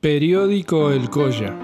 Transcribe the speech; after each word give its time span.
Periódico 0.00 0.90
El 0.92 1.10
Colla. 1.10 1.54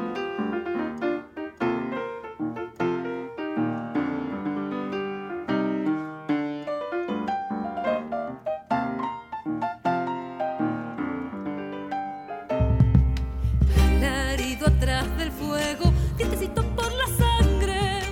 herido 14.35 14.67
atrás 14.67 15.17
del 15.17 15.33
fuego, 15.33 15.91
dientecito 16.19 16.63
por 16.77 16.93
la 16.93 17.07
sangre, 17.07 18.03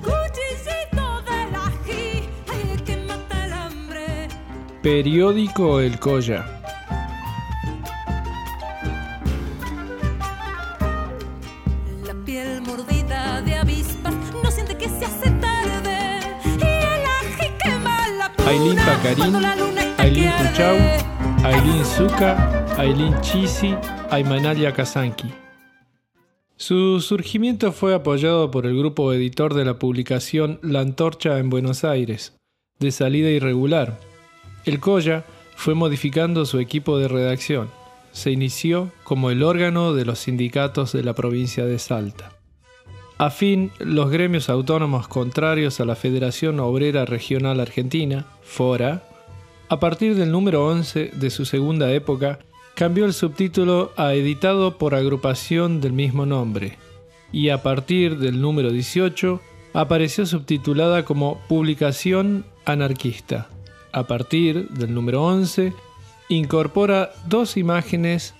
cuchillito 0.00 1.20
del 1.24 1.54
ají, 1.54 2.22
ay, 2.48 2.70
el 2.72 2.82
que 2.84 2.96
mata 2.96 3.44
el 3.44 3.52
hambre. 3.52 4.28
Periódico 4.82 5.78
El 5.80 5.98
Colla. 5.98 6.63
Piel 12.34 12.62
mordida 12.62 13.40
de 13.42 13.54
avispas 13.54 14.12
no 14.42 14.50
siente 14.50 14.76
que 14.76 14.88
se 14.88 15.04
hace 15.04 15.30
tarde, 15.46 16.18
y 16.44 16.64
el 16.64 17.04
ají 17.18 17.48
quema 17.62 18.08
la 18.18 18.32
puna 18.32 18.50
Ailín 18.50 18.76
Pacarín, 18.76 19.34
Ailín. 19.98 20.30
Cuchau, 20.38 20.76
Ailín 21.44 21.84
Zuka, 21.84 22.66
Ailín 22.76 23.14
Chisi, 23.20 23.76
Aymanalia 24.10 24.72
Kazanki. 24.72 25.32
Su 26.56 27.00
surgimiento 27.00 27.70
fue 27.70 27.94
apoyado 27.94 28.50
por 28.50 28.66
el 28.66 28.76
grupo 28.76 29.12
editor 29.12 29.54
de 29.54 29.64
la 29.64 29.78
publicación 29.78 30.58
La 30.60 30.80
Antorcha 30.80 31.38
en 31.38 31.50
Buenos 31.50 31.84
Aires, 31.84 32.36
de 32.80 32.90
salida 32.90 33.30
irregular. 33.30 34.00
El 34.64 34.80
Colla 34.80 35.24
fue 35.54 35.74
modificando 35.74 36.46
su 36.46 36.58
equipo 36.58 36.98
de 36.98 37.06
redacción. 37.06 37.83
Se 38.14 38.30
inició 38.30 38.92
como 39.02 39.30
el 39.30 39.42
órgano 39.42 39.92
de 39.92 40.06
los 40.06 40.20
sindicatos 40.20 40.92
de 40.92 41.04
la 41.04 41.12
provincia 41.12 41.66
de 41.66 41.78
Salta. 41.78 42.32
A 43.18 43.30
fin, 43.30 43.70
los 43.78 44.10
gremios 44.10 44.48
autónomos 44.48 45.08
contrarios 45.08 45.80
a 45.80 45.84
la 45.84 45.96
Federación 45.96 46.58
Obrera 46.60 47.04
Regional 47.04 47.60
Argentina, 47.60 48.26
FORA, 48.42 49.02
a 49.68 49.80
partir 49.80 50.14
del 50.14 50.30
número 50.30 50.66
11 50.66 51.10
de 51.12 51.30
su 51.30 51.44
segunda 51.44 51.92
época, 51.92 52.38
cambió 52.74 53.04
el 53.04 53.12
subtítulo 53.12 53.92
a 53.96 54.14
editado 54.14 54.78
por 54.78 54.94
agrupación 54.94 55.80
del 55.80 55.92
mismo 55.92 56.24
nombre, 56.24 56.78
y 57.32 57.48
a 57.48 57.62
partir 57.62 58.18
del 58.18 58.40
número 58.40 58.70
18 58.70 59.40
apareció 59.72 60.24
subtitulada 60.24 61.04
como 61.04 61.40
Publicación 61.48 62.46
Anarquista. 62.64 63.48
A 63.92 64.06
partir 64.06 64.68
del 64.70 64.94
número 64.94 65.24
11 65.24 65.72
incorpora 66.28 67.12
dos 67.26 67.56
imágenes 67.56 68.34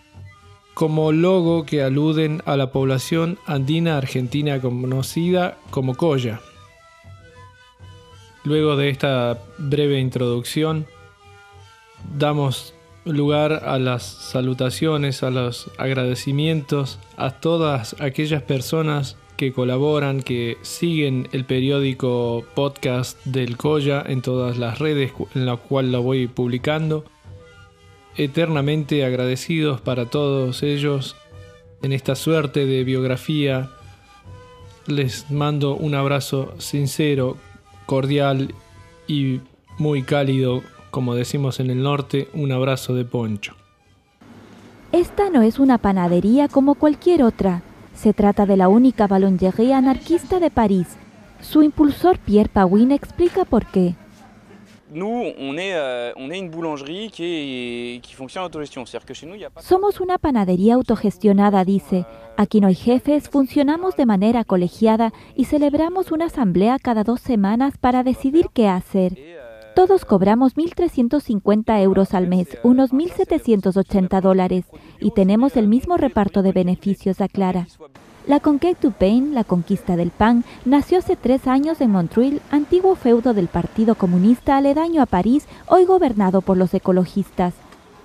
como 0.74 1.12
logo 1.12 1.64
que 1.64 1.82
aluden 1.82 2.42
a 2.46 2.56
la 2.56 2.72
población 2.72 3.38
andina 3.46 3.96
argentina 3.96 4.60
conocida 4.60 5.56
como 5.70 5.94
Coya. 5.94 6.40
Luego 8.42 8.76
de 8.76 8.90
esta 8.90 9.38
breve 9.58 10.00
introducción, 10.00 10.86
damos 12.18 12.74
lugar 13.04 13.62
a 13.64 13.78
las 13.78 14.02
salutaciones, 14.02 15.22
a 15.22 15.30
los 15.30 15.70
agradecimientos 15.78 16.98
a 17.16 17.30
todas 17.30 17.96
aquellas 18.00 18.42
personas 18.42 19.16
que 19.36 19.52
colaboran, 19.52 20.22
que 20.22 20.58
siguen 20.62 21.28
el 21.32 21.44
periódico 21.44 22.44
podcast 22.54 23.24
del 23.24 23.56
Coya 23.56 24.02
en 24.06 24.22
todas 24.22 24.58
las 24.58 24.78
redes 24.78 25.12
en 25.34 25.46
la 25.46 25.56
cual 25.56 25.92
lo 25.92 26.02
voy 26.02 26.26
publicando. 26.26 27.04
Eternamente 28.16 29.04
agradecidos 29.04 29.80
para 29.80 30.06
todos 30.06 30.62
ellos 30.62 31.16
en 31.82 31.92
esta 31.92 32.14
suerte 32.14 32.66
de 32.66 32.84
biografía. 32.84 33.70
Les 34.86 35.30
mando 35.30 35.74
un 35.74 35.94
abrazo 35.94 36.54
sincero, 36.58 37.36
cordial 37.86 38.54
y 39.06 39.40
muy 39.78 40.02
cálido 40.02 40.62
como 40.94 41.16
decimos 41.16 41.58
en 41.58 41.70
el 41.70 41.82
norte, 41.82 42.28
un 42.34 42.52
abrazo 42.52 42.94
de 42.94 43.04
poncho. 43.04 43.56
Esta 44.92 45.28
no 45.28 45.42
es 45.42 45.58
una 45.58 45.76
panadería 45.76 46.46
como 46.46 46.76
cualquier 46.76 47.24
otra. 47.24 47.62
Se 47.96 48.12
trata 48.12 48.46
de 48.46 48.56
la 48.56 48.68
única 48.68 49.08
boulangerie 49.08 49.74
anarquista 49.74 50.38
de 50.38 50.52
París. 50.52 50.86
Su 51.40 51.64
impulsor 51.64 52.18
Pierre 52.18 52.48
Pawin 52.48 52.92
explica 52.92 53.44
por 53.44 53.66
qué. 53.66 53.96
Somos 59.60 60.00
una 60.00 60.18
panadería 60.18 60.74
autogestionada, 60.74 61.64
dice. 61.64 62.06
Aquí 62.36 62.60
no 62.60 62.68
hay 62.68 62.76
jefes, 62.76 63.28
funcionamos 63.28 63.96
de 63.96 64.06
manera 64.06 64.44
colegiada 64.44 65.12
y 65.34 65.46
celebramos 65.46 66.12
una 66.12 66.26
asamblea 66.26 66.78
cada 66.78 67.02
dos 67.02 67.20
semanas 67.20 67.76
para 67.78 68.04
decidir 68.04 68.46
qué 68.54 68.68
hacer. 68.68 69.18
Todos 69.74 70.04
cobramos 70.04 70.54
1.350 70.54 71.82
euros 71.82 72.14
al 72.14 72.28
mes, 72.28 72.56
unos 72.62 72.92
1.780 72.92 74.20
dólares, 74.20 74.66
y 75.00 75.10
tenemos 75.10 75.56
el 75.56 75.66
mismo 75.66 75.96
reparto 75.96 76.42
de 76.42 76.52
beneficios, 76.52 77.20
aclara. 77.20 77.66
La 78.26 78.40
Conquête 78.40 78.80
du 78.80 78.90
Pain, 78.90 79.34
la 79.34 79.44
conquista 79.44 79.96
del 79.96 80.10
pan, 80.10 80.44
nació 80.64 80.96
hace 80.96 81.14
tres 81.14 81.46
años 81.46 81.82
en 81.82 81.90
Montreuil, 81.90 82.40
antiguo 82.50 82.94
feudo 82.94 83.34
del 83.34 83.48
Partido 83.48 83.96
Comunista 83.96 84.56
aledaño 84.56 85.02
a 85.02 85.06
París, 85.06 85.46
hoy 85.66 85.84
gobernado 85.84 86.40
por 86.40 86.56
los 86.56 86.72
ecologistas. 86.72 87.52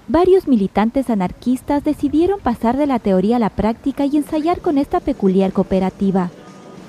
Varios 0.09 0.46
militantes 0.46 1.09
anarquistas 1.09 1.85
decidieron 1.85 2.41
pasar 2.41 2.75
de 2.75 2.85
la 2.85 3.00
teoría 3.00 3.38
a 3.38 3.40
la 3.40 3.50
práctica 3.50 4.06
y 4.06 4.18
ensayar 4.18 4.59
con 4.59 4.78
esta 4.78 5.00
peculiar 5.00 5.53
cooperativa. 5.53 6.31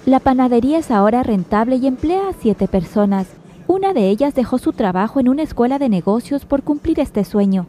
La 0.07 0.19
panadería 0.19 0.79
es 0.79 0.91
ahora 0.91 1.23
rentable 1.23 1.77
y 1.77 1.87
emplea 1.87 2.31
a 2.31 2.33
siete 2.33 2.67
personas. 2.67 3.29
Una 3.69 3.93
de 3.93 4.09
ellas 4.09 4.35
dejó 4.35 4.59
su 4.59 4.73
trabajo 4.73 5.21
en 5.21 5.29
una 5.29 5.43
escuela 5.43 5.79
de 5.79 5.89
negocios 5.89 6.45
por 6.45 6.65
cumplir 6.65 6.99
este 6.99 7.25
sueño. 7.25 7.69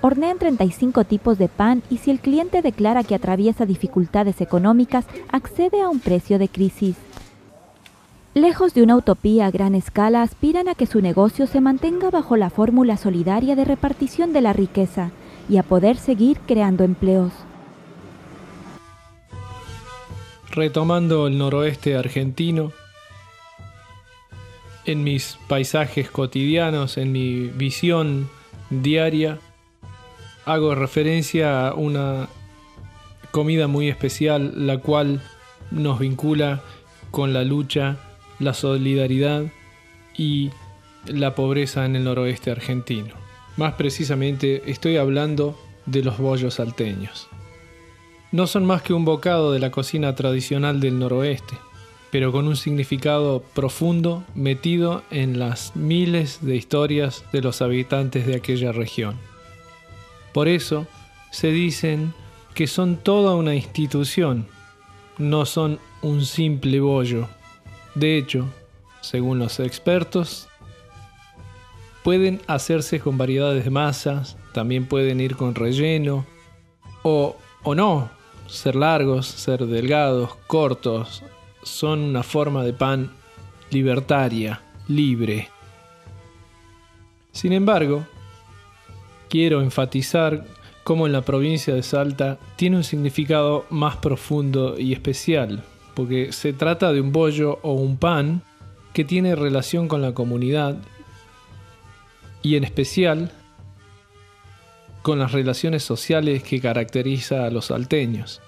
Hornean 0.00 0.38
35 0.38 1.04
tipos 1.04 1.38
de 1.38 1.48
pan 1.48 1.82
y 1.90 1.98
si 1.98 2.10
el 2.10 2.20
cliente 2.20 2.62
declara 2.62 3.02
que 3.02 3.14
atraviesa 3.14 3.66
dificultades 3.66 4.40
económicas, 4.40 5.06
accede 5.30 5.80
a 5.82 5.88
un 5.88 6.00
precio 6.00 6.38
de 6.38 6.48
crisis. 6.48 6.96
Lejos 8.34 8.74
de 8.74 8.82
una 8.82 8.96
utopía 8.96 9.46
a 9.46 9.50
gran 9.50 9.74
escala, 9.74 10.20
aspiran 10.20 10.68
a 10.68 10.74
que 10.74 10.84
su 10.84 11.00
negocio 11.00 11.46
se 11.46 11.62
mantenga 11.62 12.10
bajo 12.10 12.36
la 12.36 12.50
fórmula 12.50 12.98
solidaria 12.98 13.56
de 13.56 13.64
repartición 13.64 14.34
de 14.34 14.42
la 14.42 14.52
riqueza 14.52 15.10
y 15.48 15.56
a 15.56 15.62
poder 15.62 15.96
seguir 15.96 16.38
creando 16.46 16.84
empleos. 16.84 17.32
Retomando 20.50 21.26
el 21.26 21.38
noroeste 21.38 21.96
argentino, 21.96 22.72
en 24.84 25.02
mis 25.02 25.38
paisajes 25.48 26.10
cotidianos, 26.10 26.98
en 26.98 27.12
mi 27.12 27.46
visión 27.46 28.28
diaria, 28.70 29.38
hago 30.46 30.74
referencia 30.74 31.68
a 31.68 31.74
una 31.74 32.28
comida 33.32 33.66
muy 33.66 33.88
especial, 33.88 34.66
la 34.66 34.78
cual 34.78 35.20
nos 35.70 35.98
vincula 35.98 36.62
con 37.10 37.32
la 37.32 37.44
lucha, 37.44 37.96
la 38.38 38.54
solidaridad 38.54 39.44
y 40.16 40.50
la 41.06 41.34
pobreza 41.34 41.84
en 41.84 41.96
el 41.96 42.04
noroeste 42.04 42.50
argentino. 42.50 43.14
Más 43.56 43.74
precisamente 43.74 44.62
estoy 44.70 44.96
hablando 44.96 45.58
de 45.84 46.02
los 46.02 46.18
bollos 46.18 46.54
salteños. 46.54 47.28
No 48.32 48.46
son 48.46 48.64
más 48.64 48.82
que 48.82 48.94
un 48.94 49.04
bocado 49.04 49.52
de 49.52 49.58
la 49.58 49.70
cocina 49.70 50.14
tradicional 50.14 50.80
del 50.80 50.98
noroeste, 50.98 51.56
pero 52.10 52.32
con 52.32 52.46
un 52.46 52.56
significado 52.56 53.42
profundo 53.54 54.24
metido 54.34 55.02
en 55.10 55.38
las 55.38 55.74
miles 55.74 56.38
de 56.40 56.54
historias 56.54 57.24
de 57.32 57.40
los 57.40 57.62
habitantes 57.62 58.26
de 58.26 58.36
aquella 58.36 58.72
región. 58.72 59.16
Por 60.36 60.48
eso 60.48 60.86
se 61.30 61.48
dicen 61.48 62.12
que 62.52 62.66
son 62.66 62.98
toda 62.98 63.34
una 63.34 63.54
institución, 63.54 64.46
no 65.16 65.46
son 65.46 65.78
un 66.02 66.26
simple 66.26 66.78
bollo. 66.78 67.26
De 67.94 68.18
hecho, 68.18 68.44
según 69.00 69.38
los 69.38 69.60
expertos, 69.60 70.46
pueden 72.04 72.42
hacerse 72.48 73.00
con 73.00 73.16
variedades 73.16 73.64
de 73.64 73.70
masas, 73.70 74.36
también 74.52 74.84
pueden 74.84 75.22
ir 75.22 75.36
con 75.36 75.54
relleno, 75.54 76.26
o, 77.02 77.34
o 77.62 77.74
no, 77.74 78.10
ser 78.46 78.76
largos, 78.76 79.26
ser 79.26 79.64
delgados, 79.64 80.36
cortos, 80.46 81.22
son 81.62 82.00
una 82.00 82.22
forma 82.22 82.62
de 82.62 82.74
pan 82.74 83.10
libertaria, 83.70 84.60
libre. 84.86 85.48
Sin 87.32 87.54
embargo, 87.54 88.04
quiero 89.28 89.60
enfatizar 89.60 90.44
cómo 90.84 91.06
en 91.06 91.12
la 91.12 91.22
provincia 91.22 91.74
de 91.74 91.82
Salta 91.82 92.38
tiene 92.56 92.76
un 92.76 92.84
significado 92.84 93.66
más 93.70 93.96
profundo 93.96 94.78
y 94.78 94.92
especial, 94.92 95.64
porque 95.94 96.32
se 96.32 96.52
trata 96.52 96.92
de 96.92 97.00
un 97.00 97.12
bollo 97.12 97.58
o 97.62 97.72
un 97.72 97.96
pan 97.96 98.42
que 98.92 99.04
tiene 99.04 99.34
relación 99.34 99.88
con 99.88 100.00
la 100.00 100.14
comunidad 100.14 100.78
y 102.42 102.56
en 102.56 102.64
especial 102.64 103.32
con 105.02 105.18
las 105.18 105.32
relaciones 105.32 105.82
sociales 105.82 106.42
que 106.42 106.60
caracteriza 106.60 107.44
a 107.44 107.50
los 107.50 107.66
salteños. 107.66 108.40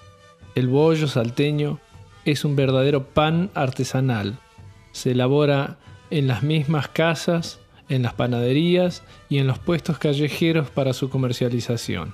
El 0.55 0.67
bollo 0.67 1.07
salteño 1.07 1.79
es 2.25 2.45
un 2.45 2.55
verdadero 2.55 3.05
pan 3.05 3.49
artesanal. 3.53 4.39
Se 4.91 5.11
elabora 5.11 5.77
en 6.09 6.27
las 6.27 6.43
mismas 6.43 6.87
casas, 6.87 7.59
en 7.89 8.03
las 8.03 8.13
panaderías 8.13 9.03
y 9.27 9.39
en 9.39 9.47
los 9.47 9.59
puestos 9.59 9.97
callejeros 9.97 10.69
para 10.69 10.93
su 10.93 11.09
comercialización. 11.09 12.13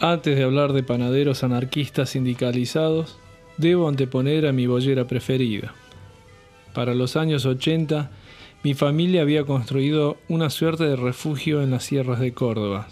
Antes 0.00 0.36
de 0.36 0.42
hablar 0.42 0.72
de 0.72 0.82
panaderos 0.82 1.44
anarquistas 1.44 2.10
sindicalizados, 2.10 3.18
debo 3.56 3.88
anteponer 3.88 4.46
a 4.46 4.52
mi 4.52 4.66
bollera 4.66 5.06
preferida. 5.06 5.74
Para 6.74 6.94
los 6.94 7.16
años 7.16 7.46
80, 7.46 8.10
mi 8.64 8.74
familia 8.74 9.22
había 9.22 9.44
construido 9.44 10.16
una 10.28 10.50
suerte 10.50 10.84
de 10.84 10.96
refugio 10.96 11.62
en 11.62 11.70
las 11.70 11.84
sierras 11.84 12.18
de 12.18 12.32
Córdoba, 12.32 12.88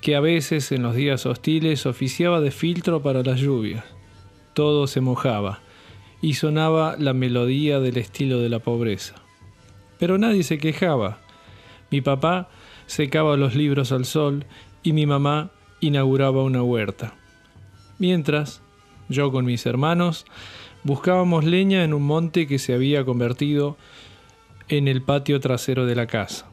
que 0.00 0.16
a 0.16 0.20
veces 0.20 0.72
en 0.72 0.82
los 0.82 0.94
días 0.94 1.26
hostiles 1.26 1.84
oficiaba 1.84 2.40
de 2.40 2.50
filtro 2.50 3.02
para 3.02 3.22
las 3.22 3.38
lluvias. 3.38 3.84
Todo 4.54 4.86
se 4.86 5.02
mojaba 5.02 5.60
y 6.20 6.34
sonaba 6.34 6.96
la 6.98 7.12
melodía 7.12 7.80
del 7.80 7.96
estilo 7.96 8.40
de 8.40 8.48
la 8.48 8.58
pobreza. 8.58 9.14
Pero 9.98 10.18
nadie 10.18 10.42
se 10.42 10.58
quejaba. 10.58 11.18
Mi 11.90 12.00
papá 12.00 12.48
secaba 12.86 13.36
los 13.36 13.54
libros 13.54 13.92
al 13.92 14.04
sol 14.04 14.44
y 14.82 14.92
mi 14.92 15.06
mamá 15.06 15.50
inauguraba 15.80 16.42
una 16.42 16.62
huerta. 16.62 17.14
Mientras, 17.98 18.62
yo 19.08 19.30
con 19.30 19.44
mis 19.44 19.66
hermanos 19.66 20.26
buscábamos 20.82 21.44
leña 21.44 21.84
en 21.84 21.94
un 21.94 22.02
monte 22.02 22.46
que 22.46 22.58
se 22.58 22.74
había 22.74 23.04
convertido 23.04 23.76
en 24.68 24.88
el 24.88 25.02
patio 25.02 25.40
trasero 25.40 25.86
de 25.86 25.96
la 25.96 26.06
casa. 26.06 26.46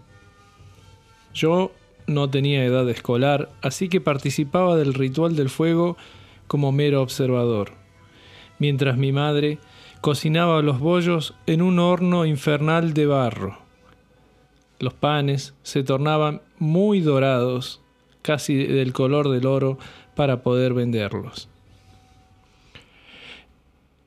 Yo 1.34 1.72
no 2.08 2.30
tenía 2.30 2.66
edad 2.66 2.88
escolar, 2.90 3.50
así 3.62 3.90
que 3.90 4.02
participaba 4.02 4.76
del 4.76 4.94
ritual 4.94 5.36
del 5.36 5.50
fuego 5.50 5.98
como 6.48 6.72
mero 6.72 7.02
observador, 7.02 7.74
mientras 8.60 8.98
mi 8.98 9.12
madre 9.12 9.60
cocinaba 10.02 10.62
los 10.62 10.80
bollos 10.80 11.36
en 11.46 11.62
un 11.62 11.80
horno 11.80 12.26
infernal 12.26 12.94
de 12.94 13.06
barro. 13.06 13.58
Los 14.80 14.94
panes 14.94 15.54
se 15.64 15.84
tornaban 15.84 16.42
muy 16.60 17.02
dorados 17.02 17.84
casi 18.24 18.56
del 18.56 18.94
color 18.94 19.30
del 19.30 19.46
oro, 19.46 19.78
para 20.16 20.42
poder 20.42 20.74
venderlos. 20.74 21.50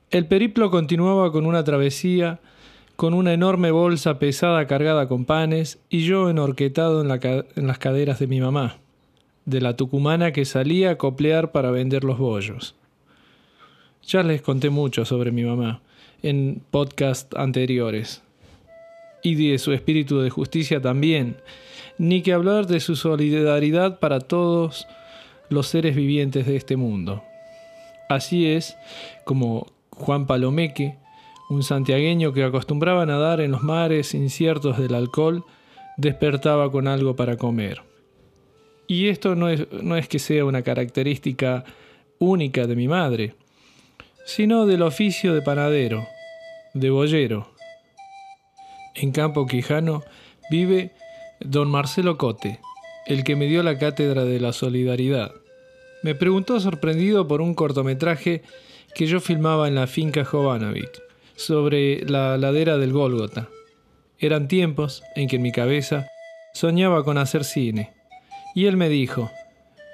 El 0.09 0.25
periplo 0.25 0.71
continuaba 0.71 1.31
con 1.31 1.45
una 1.45 1.63
travesía, 1.63 2.39
con 2.95 3.13
una 3.13 3.33
enorme 3.33 3.71
bolsa 3.71 4.19
pesada 4.19 4.65
cargada 4.67 5.07
con 5.07 5.25
panes 5.25 5.79
y 5.89 6.05
yo 6.05 6.29
enorquetado 6.29 7.01
en, 7.01 7.45
en 7.55 7.67
las 7.67 7.77
caderas 7.77 8.19
de 8.19 8.27
mi 8.27 8.39
mamá, 8.41 8.77
de 9.45 9.61
la 9.61 9.75
tucumana 9.75 10.31
que 10.31 10.45
salía 10.45 10.91
a 10.91 10.97
coplear 10.97 11.51
para 11.51 11.71
vender 11.71 12.03
los 12.03 12.17
bollos. 12.17 12.75
Ya 14.07 14.23
les 14.23 14.41
conté 14.41 14.69
mucho 14.69 15.03
sobre 15.03 15.33
mi 15.33 15.43
mamá 15.43 15.81
en 16.23 16.61
podcast 16.71 17.35
anteriores. 17.35 18.23
Y 19.21 19.35
de 19.35 19.57
su 19.57 19.73
espíritu 19.73 20.19
de 20.19 20.29
justicia 20.29 20.81
también, 20.81 21.35
ni 21.97 22.21
que 22.21 22.31
hablar 22.31 22.67
de 22.67 22.79
su 22.79 22.95
solidaridad 22.95 23.99
para 23.99 24.21
todos 24.21 24.87
los 25.49 25.67
seres 25.67 25.93
vivientes 25.93 26.45
de 26.45 26.55
este 26.55 26.77
mundo. 26.77 27.21
Así 28.07 28.45
es 28.47 28.77
como 29.25 29.67
Juan 29.89 30.25
Palomeque, 30.25 30.95
un 31.49 31.63
santiagueño 31.63 32.31
que 32.31 32.45
acostumbraba 32.45 33.03
a 33.03 33.07
nadar 33.07 33.41
en 33.41 33.51
los 33.51 33.63
mares 33.63 34.13
inciertos 34.13 34.77
del 34.77 34.95
alcohol, 34.95 35.43
despertaba 35.97 36.71
con 36.71 36.87
algo 36.87 37.17
para 37.17 37.35
comer. 37.35 37.81
Y 38.87 39.09
esto 39.09 39.35
no 39.35 39.49
es, 39.49 39.67
no 39.83 39.97
es 39.97 40.07
que 40.07 40.19
sea 40.19 40.45
una 40.45 40.61
característica 40.61 41.65
única 42.19 42.67
de 42.67 42.75
mi 42.77 42.87
madre, 42.87 43.35
sino 44.27 44.65
del 44.65 44.81
oficio 44.81 45.33
de 45.33 45.41
panadero, 45.41 46.05
de 46.73 46.89
boyero. 46.89 47.49
En 48.93 49.13
Campo 49.13 49.47
Quijano 49.47 50.03
vive 50.51 50.91
Don 51.39 51.71
Marcelo 51.71 52.17
Cote, 52.17 52.59
el 53.05 53.23
que 53.23 53.37
me 53.37 53.45
dio 53.45 53.63
la 53.63 53.77
cátedra 53.77 54.25
de 54.25 54.41
la 54.41 54.51
solidaridad. 54.51 55.31
Me 56.03 56.13
preguntó 56.13 56.59
sorprendido 56.59 57.25
por 57.25 57.39
un 57.39 57.53
cortometraje 57.53 58.43
que 58.93 59.07
yo 59.07 59.21
filmaba 59.21 59.69
en 59.69 59.75
la 59.75 59.87
finca 59.87 60.25
Jovanovic, 60.25 61.01
sobre 61.37 62.03
la 62.03 62.37
ladera 62.37 62.77
del 62.77 62.91
Gólgota. 62.91 63.47
Eran 64.19 64.49
tiempos 64.49 65.03
en 65.15 65.29
que 65.29 65.37
en 65.37 65.41
mi 65.41 65.53
cabeza 65.53 66.05
soñaba 66.53 67.05
con 67.05 67.17
hacer 67.17 67.45
cine. 67.45 67.93
Y 68.53 68.65
él 68.65 68.75
me 68.75 68.89
dijo, 68.89 69.31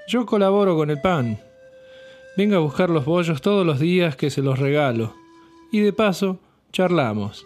yo 0.07 0.25
colaboro 0.25 0.75
con 0.75 0.89
el 0.89 1.00
pan. 1.00 1.39
Venga 2.35 2.57
a 2.57 2.62
buscar 2.62 2.89
los 2.89 3.06
bollos 3.06 3.44
todos 3.44 3.63
los 3.63 3.80
días 3.80 4.15
que 4.15 4.31
se 4.31 4.41
los 4.41 4.57
regalo. 4.57 5.13
Y 5.71 5.81
de 5.81 5.94
paso, 5.94 6.39
charlamos. 6.71 7.45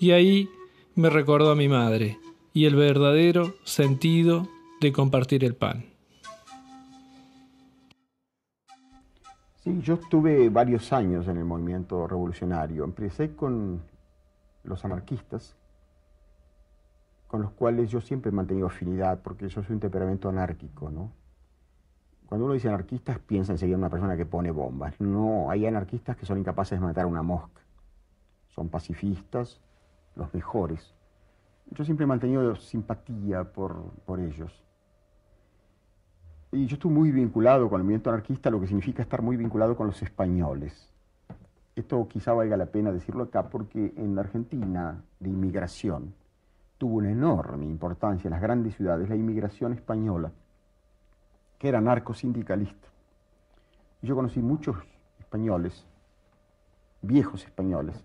Y 0.00 0.12
ahí 0.12 0.48
me 0.94 1.10
recordó 1.10 1.50
a 1.50 1.54
mi 1.54 1.68
madre 1.68 2.18
y 2.54 2.64
el 2.64 2.76
verdadero 2.76 3.52
sentido 3.64 4.48
de 4.80 4.90
compartir 4.90 5.44
el 5.44 5.54
pan. 5.54 5.84
Sí, 9.62 9.80
yo 9.82 9.94
estuve 9.94 10.48
varios 10.48 10.94
años 10.94 11.28
en 11.28 11.36
el 11.36 11.44
movimiento 11.44 12.06
revolucionario. 12.06 12.84
Empecé 12.84 13.34
con 13.36 13.82
los 14.64 14.82
anarquistas, 14.86 15.54
con 17.26 17.42
los 17.42 17.50
cuales 17.50 17.90
yo 17.90 18.00
siempre 18.00 18.30
he 18.30 18.32
mantenido 18.32 18.68
afinidad, 18.68 19.20
porque 19.22 19.50
yo 19.50 19.62
soy 19.62 19.74
un 19.74 19.80
temperamento 19.80 20.30
anárquico, 20.30 20.88
¿no? 20.88 21.12
Cuando 22.28 22.44
uno 22.44 22.54
dice 22.54 22.68
anarquistas, 22.68 23.18
piensa 23.20 23.52
enseguida 23.52 23.74
en 23.74 23.80
una 23.80 23.90
persona 23.90 24.16
que 24.16 24.26
pone 24.26 24.50
bombas. 24.50 25.00
No, 25.00 25.50
hay 25.50 25.66
anarquistas 25.66 26.16
que 26.16 26.26
son 26.26 26.38
incapaces 26.38 26.78
de 26.78 26.84
matar 26.84 27.06
una 27.06 27.22
mosca. 27.22 27.62
Son 28.48 28.68
pacifistas, 28.68 29.60
los 30.16 30.32
mejores. 30.34 30.94
Yo 31.70 31.84
siempre 31.84 32.04
he 32.04 32.06
mantenido 32.06 32.56
simpatía 32.56 33.44
por, 33.44 33.90
por 34.04 34.18
ellos. 34.18 34.64
Y 36.52 36.66
yo 36.66 36.74
estuve 36.74 36.92
muy 36.92 37.10
vinculado 37.12 37.68
con 37.68 37.80
el 37.80 37.84
movimiento 37.84 38.10
anarquista, 38.10 38.50
lo 38.50 38.60
que 38.60 38.66
significa 38.66 39.02
estar 39.02 39.22
muy 39.22 39.36
vinculado 39.36 39.76
con 39.76 39.86
los 39.86 40.02
españoles. 40.02 40.92
Esto 41.76 42.08
quizá 42.08 42.32
valga 42.32 42.56
la 42.56 42.66
pena 42.66 42.90
decirlo 42.90 43.24
acá 43.24 43.50
porque 43.50 43.92
en 43.96 44.14
la 44.14 44.22
Argentina 44.22 45.02
la 45.20 45.28
inmigración 45.28 46.14
tuvo 46.78 46.96
una 46.96 47.10
enorme 47.10 47.66
importancia 47.66 48.28
en 48.28 48.32
las 48.32 48.40
grandes 48.40 48.74
ciudades, 48.76 49.08
la 49.08 49.16
inmigración 49.16 49.72
española, 49.74 50.32
que 51.58 51.68
era 51.68 51.80
narcosindicalista. 51.80 52.88
Yo 54.02 54.14
conocí 54.14 54.40
muchos 54.40 54.76
españoles, 55.18 55.86
viejos 57.02 57.44
españoles, 57.44 58.04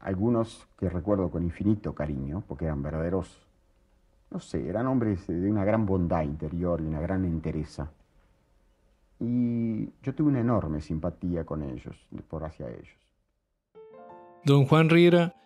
algunos 0.00 0.66
que 0.78 0.88
recuerdo 0.88 1.30
con 1.30 1.42
infinito 1.42 1.94
cariño, 1.94 2.42
porque 2.46 2.64
eran 2.64 2.82
verdaderos, 2.82 3.46
no 4.30 4.40
sé, 4.40 4.68
eran 4.68 4.86
hombres 4.86 5.26
de 5.26 5.50
una 5.50 5.64
gran 5.64 5.86
bondad 5.86 6.22
interior 6.22 6.80
y 6.80 6.84
una 6.84 7.00
gran 7.00 7.24
entereza. 7.24 7.90
Y 9.20 9.90
yo 10.02 10.14
tuve 10.14 10.28
una 10.28 10.40
enorme 10.40 10.80
simpatía 10.80 11.44
con 11.44 11.62
ellos, 11.62 11.96
por 12.28 12.44
hacia 12.44 12.68
ellos. 12.68 12.96
Don 14.44 14.66
Juan 14.66 14.90
Riera 14.90 15.36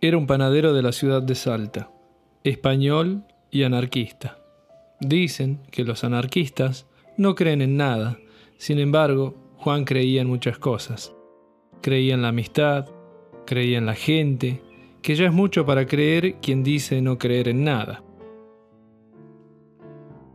era 0.00 0.16
un 0.16 0.26
panadero 0.26 0.72
de 0.72 0.82
la 0.82 0.92
ciudad 0.92 1.22
de 1.22 1.34
Salta, 1.34 1.90
español 2.42 3.24
y 3.50 3.64
anarquista. 3.64 4.45
Dicen 5.00 5.60
que 5.70 5.84
los 5.84 6.04
anarquistas 6.04 6.86
no 7.16 7.34
creen 7.34 7.62
en 7.62 7.76
nada, 7.76 8.18
sin 8.56 8.78
embargo, 8.78 9.34
Juan 9.56 9.84
creía 9.84 10.22
en 10.22 10.28
muchas 10.28 10.58
cosas. 10.58 11.14
Creía 11.82 12.14
en 12.14 12.22
la 12.22 12.28
amistad, 12.28 12.86
creía 13.46 13.78
en 13.78 13.86
la 13.86 13.94
gente, 13.94 14.62
que 15.02 15.14
ya 15.14 15.26
es 15.26 15.32
mucho 15.32 15.66
para 15.66 15.86
creer 15.86 16.36
quien 16.40 16.62
dice 16.62 17.00
no 17.02 17.18
creer 17.18 17.48
en 17.48 17.64
nada. 17.64 18.02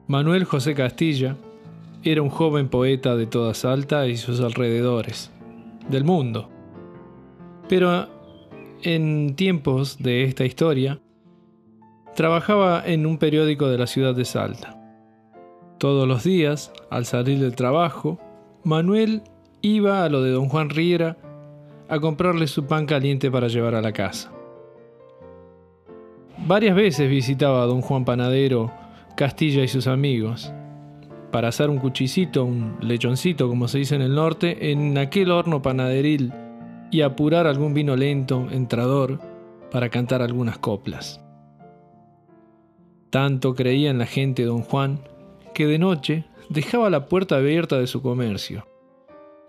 Manuel 0.07 0.43
José 0.45 0.75
Castilla 0.75 1.37
era 2.03 2.21
un 2.21 2.29
joven 2.29 2.69
poeta 2.69 3.15
de 3.15 3.27
toda 3.27 3.53
Salta 3.53 4.07
y 4.07 4.17
sus 4.17 4.41
alrededores, 4.41 5.31
del 5.89 6.03
mundo. 6.03 6.49
Pero 7.69 8.07
en 8.83 9.35
tiempos 9.35 9.97
de 9.99 10.23
esta 10.23 10.45
historia, 10.45 10.99
trabajaba 12.15 12.83
en 12.85 13.05
un 13.05 13.17
periódico 13.17 13.69
de 13.69 13.77
la 13.77 13.87
ciudad 13.87 14.13
de 14.13 14.25
Salta. 14.25 14.77
Todos 15.77 16.07
los 16.07 16.23
días, 16.23 16.71
al 16.89 17.05
salir 17.05 17.39
del 17.39 17.55
trabajo, 17.55 18.19
Manuel 18.63 19.23
iba 19.61 20.03
a 20.03 20.09
lo 20.09 20.21
de 20.21 20.31
don 20.31 20.49
Juan 20.49 20.69
Riera 20.69 21.17
a 21.89 21.99
comprarle 21.99 22.47
su 22.47 22.65
pan 22.65 22.85
caliente 22.85 23.31
para 23.31 23.47
llevar 23.47 23.75
a 23.75 23.81
la 23.81 23.91
casa. 23.91 24.31
Varias 26.45 26.75
veces 26.75 27.09
visitaba 27.09 27.63
a 27.63 27.65
don 27.65 27.81
Juan 27.81 28.05
Panadero, 28.05 28.71
Castilla 29.15 29.63
y 29.63 29.67
sus 29.67 29.87
amigos, 29.87 30.53
para 31.31 31.47
hacer 31.47 31.69
un 31.69 31.77
cuchicito, 31.77 32.43
un 32.43 32.77
lechoncito, 32.81 33.47
como 33.47 33.67
se 33.67 33.79
dice 33.79 33.95
en 33.95 34.01
el 34.01 34.15
norte, 34.15 34.71
en 34.71 34.97
aquel 34.97 35.31
horno 35.31 35.61
panaderil 35.61 36.33
y 36.91 37.01
apurar 37.01 37.47
algún 37.47 37.73
vino 37.73 37.95
lento, 37.95 38.47
entrador, 38.51 39.19
para 39.71 39.89
cantar 39.89 40.21
algunas 40.21 40.57
coplas. 40.57 41.21
Tanto 43.11 43.55
creía 43.55 43.91
en 43.91 43.97
la 43.97 44.05
gente 44.05 44.43
don 44.45 44.61
Juan 44.61 45.01
que 45.53 45.67
de 45.67 45.77
noche 45.77 46.25
dejaba 46.49 46.89
la 46.89 47.05
puerta 47.07 47.35
abierta 47.35 47.77
de 47.77 47.85
su 47.85 48.01
comercio, 48.01 48.65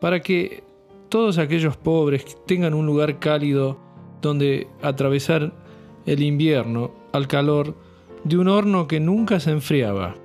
para 0.00 0.20
que 0.20 0.64
todos 1.08 1.38
aquellos 1.38 1.76
pobres 1.76 2.36
tengan 2.44 2.74
un 2.74 2.86
lugar 2.86 3.20
cálido 3.20 3.78
donde 4.20 4.66
atravesar 4.82 5.52
el 6.06 6.22
invierno 6.22 6.92
al 7.12 7.28
calor 7.28 7.76
de 8.24 8.36
un 8.36 8.48
horno 8.48 8.88
que 8.88 8.98
nunca 8.98 9.38
se 9.38 9.52
enfriaba. 9.52 10.16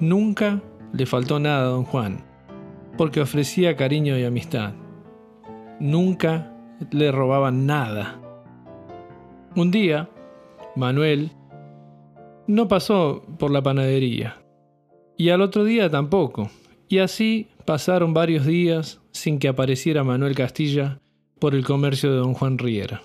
Nunca 0.00 0.62
le 0.94 1.04
faltó 1.04 1.38
nada 1.38 1.66
a 1.66 1.70
don 1.70 1.84
Juan, 1.84 2.24
porque 2.96 3.20
ofrecía 3.20 3.76
cariño 3.76 4.18
y 4.18 4.24
amistad. 4.24 4.72
Nunca 5.78 6.54
le 6.90 7.12
robaban 7.12 7.66
nada. 7.66 8.18
Un 9.56 9.70
día, 9.70 10.08
Manuel 10.74 11.32
no 12.46 12.68
pasó 12.68 13.24
por 13.38 13.50
la 13.50 13.62
panadería, 13.62 14.42
y 15.16 15.30
al 15.30 15.40
otro 15.40 15.64
día 15.64 15.90
tampoco, 15.90 16.50
y 16.88 16.98
así 16.98 17.48
pasaron 17.64 18.14
varios 18.14 18.46
días 18.46 19.00
sin 19.12 19.38
que 19.38 19.48
apareciera 19.48 20.04
Manuel 20.04 20.34
Castilla 20.34 21.00
por 21.38 21.54
el 21.54 21.64
comercio 21.64 22.10
de 22.10 22.18
don 22.18 22.34
Juan 22.34 22.58
Riera. 22.58 23.02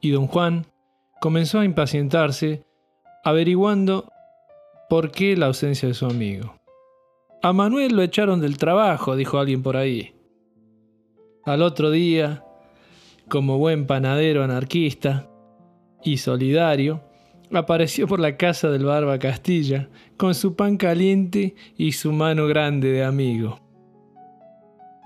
Y 0.00 0.10
don 0.10 0.26
Juan 0.26 0.66
comenzó 1.20 1.60
a 1.60 1.64
impacientarse, 1.64 2.64
averiguando 3.24 4.10
por 4.88 5.10
qué 5.10 5.36
la 5.36 5.46
ausencia 5.46 5.88
de 5.88 5.94
su 5.94 6.06
amigo. 6.06 6.54
A 7.42 7.52
Manuel 7.52 7.94
lo 7.94 8.02
echaron 8.02 8.40
del 8.40 8.56
trabajo, 8.58 9.14
dijo 9.14 9.38
alguien 9.38 9.62
por 9.62 9.76
ahí. 9.76 10.14
Al 11.44 11.62
otro 11.62 11.90
día, 11.90 12.44
como 13.28 13.58
buen 13.58 13.86
panadero 13.86 14.42
anarquista 14.42 15.28
y 16.02 16.18
solidario, 16.18 17.02
apareció 17.52 18.06
por 18.06 18.20
la 18.20 18.36
casa 18.36 18.70
del 18.70 18.84
Barba 18.84 19.18
Castilla 19.18 19.88
con 20.16 20.34
su 20.34 20.54
pan 20.54 20.76
caliente 20.76 21.54
y 21.76 21.92
su 21.92 22.12
mano 22.12 22.46
grande 22.46 22.92
de 22.92 23.04
amigo. 23.04 23.60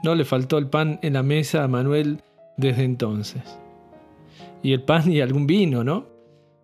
No 0.03 0.15
le 0.15 0.25
faltó 0.25 0.59
el 0.59 0.69
pan 0.69 0.99
en 1.03 1.15
la 1.15 1.23
mesa 1.23 1.63
a 1.63 1.69
Manuel 1.69 2.23
desde 2.57 2.85
entonces. 2.85 3.43
Y 4.63 4.73
el 4.73 4.83
pan 4.83 5.11
y 5.11 5.21
algún 5.21 5.47
vino, 5.47 5.85
¿no? 5.85 6.07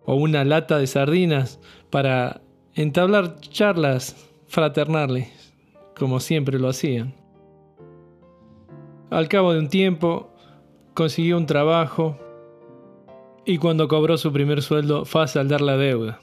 O 0.05 0.15
una 0.15 0.43
lata 0.43 0.77
de 0.77 0.87
sardinas 0.87 1.59
para 1.89 2.41
entablar 2.73 3.39
charlas 3.39 4.29
fraternales, 4.47 5.53
como 5.97 6.19
siempre 6.19 6.59
lo 6.59 6.69
hacían. 6.69 7.13
Al 9.09 9.27
cabo 9.27 9.53
de 9.53 9.59
un 9.59 9.69
tiempo, 9.69 10.33
consiguió 10.93 11.37
un 11.37 11.45
trabajo 11.45 12.17
y 13.49 13.57
cuando 13.57 13.87
cobró 13.87 14.15
su 14.19 14.31
primer 14.31 14.61
sueldo 14.61 15.05
fue 15.05 15.23
a 15.23 15.27
saldar 15.27 15.61
la 15.61 15.75
deuda. 15.75 16.19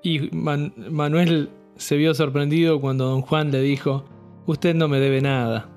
Y 0.00 0.30
Manuel 0.30 1.50
se 1.74 1.96
vio 1.96 2.14
sorprendido 2.14 2.80
cuando 2.80 3.06
don 3.06 3.22
Juan 3.22 3.50
le 3.50 3.60
dijo, 3.62 4.04
usted 4.46 4.72
no 4.72 4.86
me 4.86 5.00
debe 5.00 5.20
nada. 5.20 5.68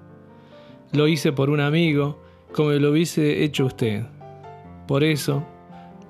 Lo 0.91 1.07
hice 1.07 1.31
por 1.31 1.49
un 1.49 1.59
amigo, 1.59 2.21
como 2.53 2.69
lo 2.69 2.91
hubiese 2.91 3.43
hecho 3.43 3.65
usted. 3.65 4.03
Por 4.87 5.03
eso, 5.03 5.43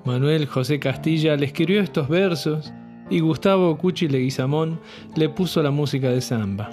Manuel 0.04 0.44
José 0.44 0.78
Castilla 0.78 1.36
le 1.36 1.46
escribió 1.46 1.80
estos 1.80 2.10
versos 2.10 2.70
y 3.08 3.20
Gustavo 3.20 3.78
Cuchi 3.78 4.08
Leguizamón 4.08 4.78
le 5.16 5.30
puso 5.30 5.62
la 5.62 5.70
música 5.70 6.10
de 6.10 6.20
samba. 6.20 6.68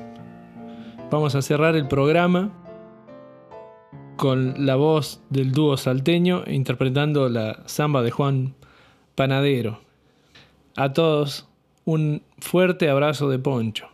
Vamos 1.10 1.36
a 1.36 1.42
cerrar 1.42 1.78
el 1.78 1.88
programa 1.88 2.52
con 4.18 4.66
la 4.66 4.76
voz 4.76 5.22
del 5.30 5.52
dúo 5.52 5.78
salteño 5.78 6.44
interpretando 6.48 7.30
la 7.30 7.64
samba 7.68 8.02
de 8.02 8.12
Juan 8.12 8.56
Panadero. 9.16 9.80
A 10.76 10.92
todos 10.94 11.48
un 11.86 12.24
fuerte 12.40 12.90
abrazo 12.90 13.30
de 13.30 13.40
poncho, 13.40 13.88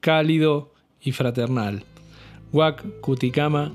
cálido 0.00 0.72
y 1.00 1.12
fraternal. 1.12 1.84
Huac, 2.52 3.00
Cuticama, 3.00 3.72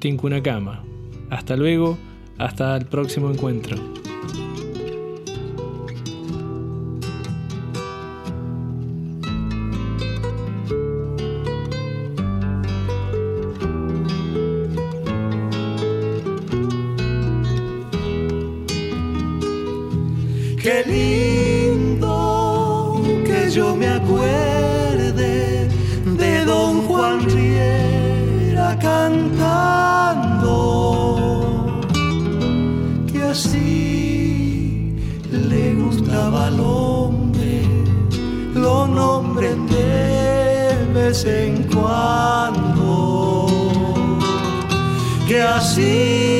Tincunacama. 0.00 0.82
Hasta 1.30 1.56
luego, 1.56 1.96
hasta 2.38 2.76
el 2.76 2.86
próximo 2.86 3.30
encuentro. 3.30 3.99
Qué 20.62 20.84
lindo 20.86 22.12
que 23.24 23.50
yo 23.50 23.74
me 23.74 23.88
acuerde 23.88 25.66
de 26.04 26.44
don 26.44 26.82
Juan 26.82 27.20
Riera 27.30 28.78
cantando, 28.78 29.40
que 33.10 33.22
así 33.22 34.94
le 35.32 35.74
gustaba 35.76 36.48
al 36.48 36.60
hombre, 36.60 37.62
lo 38.52 38.86
nombren 38.86 39.66
de 39.66 40.76
vez 40.92 41.24
en 41.24 41.62
cuando, 41.72 43.46
que 45.26 45.40
así 45.40 46.39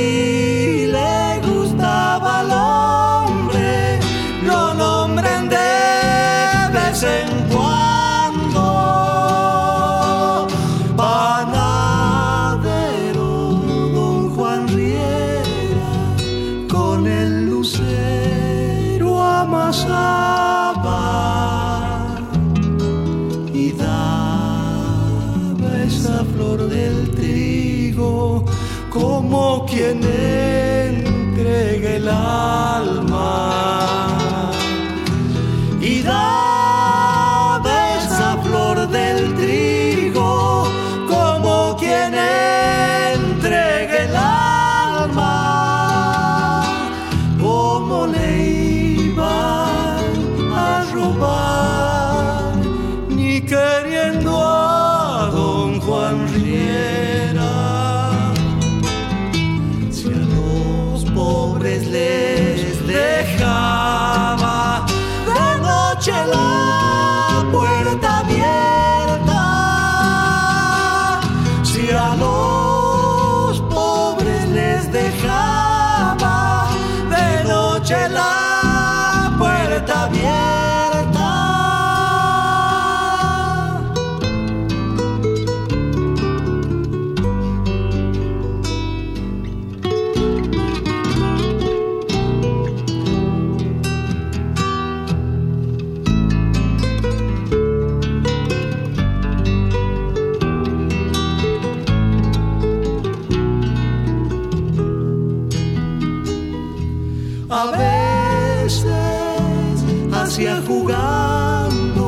jugando 110.71 112.07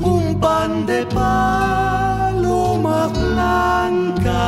un 0.00 0.40
pan 0.40 0.86
de 0.86 1.04
paloma 1.20 3.00
blanca 3.18 4.46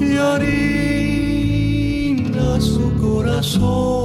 y 0.00 0.16
harina 0.28 0.60
su 2.60 2.84
corazón. 3.04 3.98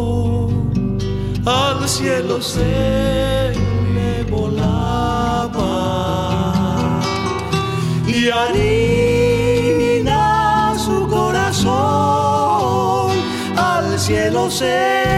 Se 2.41 3.53
le 3.95 4.11
volaba 4.33 5.75
y 8.07 8.19
harina 8.39 10.21
su 10.85 10.97
corazón. 11.07 13.11
Al 13.55 13.99
cielo 13.99 14.49
se 14.49 15.12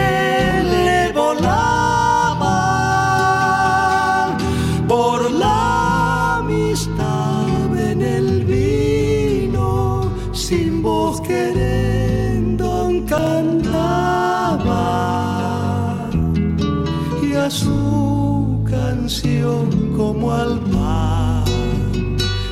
como 19.95 20.31
al 20.31 20.59
pan 20.59 21.43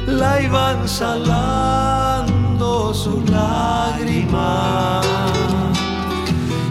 la 0.07 0.41
iban 0.41 0.87
salando 0.87 2.63
sus 2.93 3.29
lágrimas. 3.29 5.05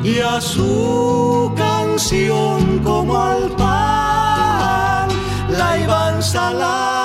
Y 0.02 0.18
a 0.18 0.40
su 0.40 1.52
canción 1.56 2.80
como 2.82 3.16
al 3.16 3.48
pan 3.50 5.08
la 5.48 5.78
iban 5.78 6.22
salando 6.22 7.01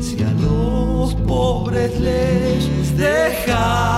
Si 0.00 0.22
a 0.22 0.30
los 0.42 1.14
pobres 1.26 1.98
les 2.00 2.96
dejaba 2.96 3.95